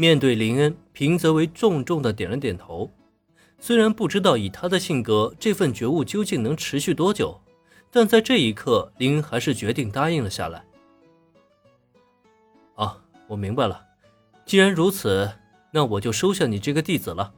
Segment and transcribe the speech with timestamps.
[0.00, 2.90] 面对林恩，平泽唯重重的点了点头。
[3.58, 7.38] 虽然不知道以他的性格，这份觉悟究竟能持续多久，
[7.90, 10.64] 但在这一刻，林恩还是决定答应了下来。
[12.76, 12.96] 啊，
[13.28, 13.78] 我明白了。
[14.46, 15.30] 既然如此，
[15.70, 17.34] 那我就收下你这个弟子了。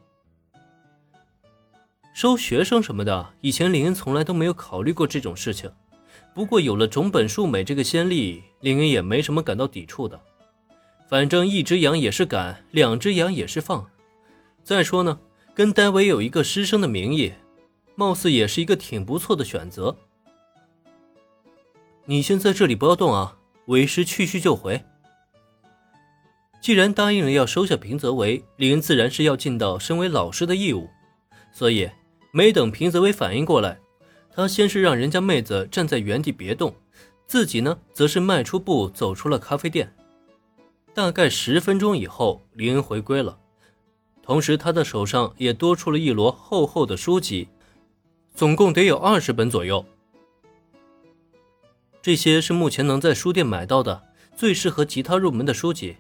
[2.15, 5.69] 收学生什么的，以前林恩从来都没有考虑过这种事情。
[6.33, 10.21] 不过有了种本树美这个先例，林恩也没什么感到抵触的。
[11.13, 13.87] 反正一只羊也是赶，两只羊也是放。
[14.65, 15.21] 再说呢，
[15.53, 17.35] 跟戴维有一个师生的名义，
[17.97, 19.95] 貌似也是一个挺不错的选择。
[22.07, 24.83] 你先在这里不要动啊，为师去去就回。
[26.63, 30.89] 既然答应了要收下平泽唯，林恩自然是要尽到身为老师的义务。
[31.53, 31.91] 所以
[32.31, 33.79] 没等平泽唯反应过来，
[34.35, 36.75] 他先是让人家妹子站在原地别动，
[37.27, 39.95] 自己呢，则是迈出步走出了咖啡店。
[40.95, 43.39] 大概十分钟以后，林恩回归了，
[44.23, 47.49] 同时他的手上也多出了一摞厚厚的书籍，
[48.35, 49.85] 总共得有二十本左右。
[52.03, 54.03] 这些是目前能在书店买到的
[54.37, 55.97] 最适合吉他入门的书籍。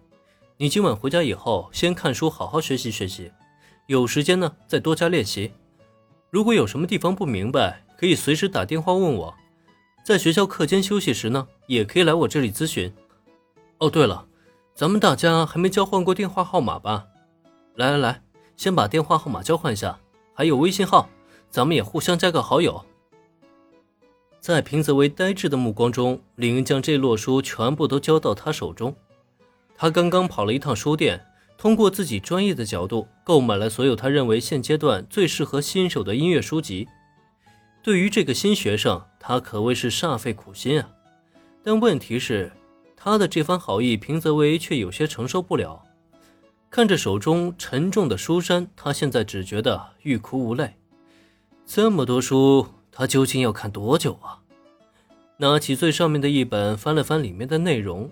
[0.58, 3.32] 你今晚回家以后，先看书，好好学习学习，
[3.86, 5.52] 有时间呢再多加练习。
[6.28, 9.34] 如果有什么地方不明白，可以随时打电话问我。
[10.04, 12.92] 在学校课间休息时呢，也可以来我这里咨询。
[13.78, 14.27] 哦，对了。
[14.74, 17.06] 咱们大家还没交换过电话号码吧？
[17.76, 18.22] 来来来，
[18.56, 19.98] 先把电话号码交换一下，
[20.34, 21.08] 还有微信号，
[21.50, 22.82] 咱们也互相加个好友。
[24.40, 28.96] 在平泽唯呆滞的目光中，林恩将这摞书全部都交到他手中。
[29.76, 31.22] 他刚刚跑了一趟书店，
[31.58, 36.88] 通过自己专业的角度购买了所有他认为现阶段最适合新手的音乐书籍。
[37.82, 40.88] 对于这个新学生，他可谓是煞费苦心啊。
[41.62, 42.50] 但问题是。
[43.05, 45.83] 他的这番好意，平泽唯却有些承受不了。
[46.70, 50.77] 看着手中沉重的书山，他现在只觉得欲哭无泪。
[51.67, 54.39] 这么多书，他究竟要看多久啊？
[55.39, 58.08] 拿起最上面的一本，翻了翻里面的内容，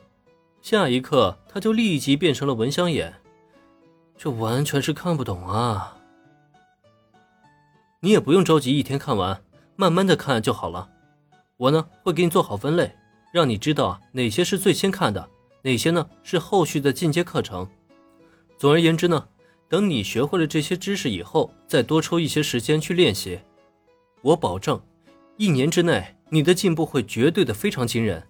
[0.61, 3.15] 下一刻他就立即变成了蚊香眼。
[4.19, 5.99] 这完全是看不懂啊！
[8.00, 9.41] 你也不用着急一天看完，
[9.77, 10.91] 慢慢的看就好了。
[11.56, 12.97] 我呢，会给你做好分类。
[13.33, 15.29] 让你知道，哪些是最先看的，
[15.63, 17.69] 哪些呢是后续的进阶课程。
[18.59, 19.29] 总而言之呢，
[19.69, 23.39] 等你学会了这些知识以后，再多抽一些时间去练习，
[24.21, 24.81] 我保证，
[25.37, 28.27] 一年之内你的进步会绝对的非常惊人。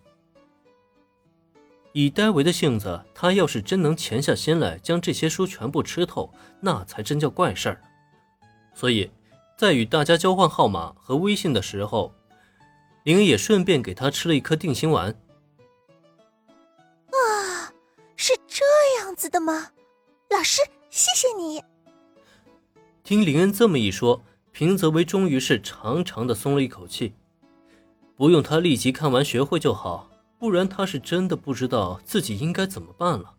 [1.92, 7.82] 以戴维的性子，他要是真能潜下心来将这些书全部吃透，那才真叫怪事儿。
[8.74, 9.10] 所以，
[9.56, 12.14] 在与大家交换号码和微信的时候。
[13.04, 15.10] 林恩也顺便给他吃了一颗定心丸。
[17.08, 17.72] 啊，
[18.14, 18.64] 是这
[18.98, 19.70] 样子的吗？
[20.28, 21.62] 老师，谢谢你。
[23.02, 24.22] 听林恩这么一说，
[24.52, 27.14] 平泽唯终于是长长的松了一口气。
[28.16, 33.34] 不用他立即看完学会就好，不然他是真的不知道自己应该怎么办了。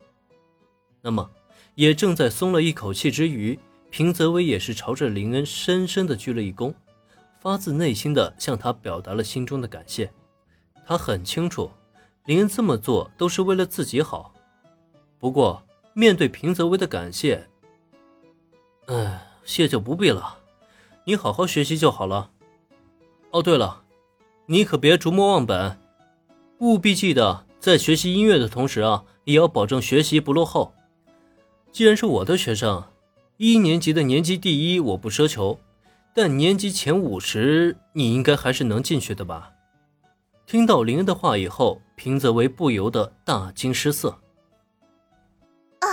[1.03, 1.29] 那么，
[1.75, 3.59] 也正在松了一口气之余，
[3.91, 6.73] 平泽唯也是朝着林恩深深的鞠了一躬。
[7.41, 10.13] 发自内心的向他表达了心中的感谢。
[10.85, 11.71] 他很清楚，
[12.25, 14.31] 林恩这么做都是为了自己好。
[15.17, 15.63] 不过，
[15.93, 17.47] 面对平泽唯的感谢，
[18.85, 20.37] 哎，谢就不必了。
[21.05, 22.29] 你好好学习就好了。
[23.31, 23.81] 哦，对了，
[24.45, 25.79] 你可别逐末忘本，
[26.59, 30.73] 务必记得在学习音乐的同时啊，也要保证学习不落后。
[31.71, 32.83] 既然是我的学生，
[33.37, 35.59] 一年级的年级第一我不奢求。
[36.13, 39.53] 但年级前五十，你应该还是能进去的吧？
[40.45, 44.19] 听到林恩的话以后，平泽唯不由得大惊失色。
[45.79, 45.87] 啊，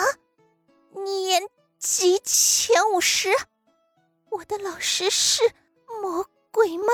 [1.04, 1.42] 年
[1.78, 3.28] 级前五十，
[4.30, 5.42] 我的老师是
[6.02, 6.84] 魔鬼吗？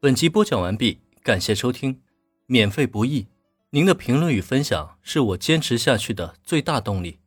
[0.00, 2.02] 本集播讲完毕，感谢收听，
[2.44, 3.26] 免费不易，
[3.70, 7.20] 您的评论与分享是我坚持下去的最大动力。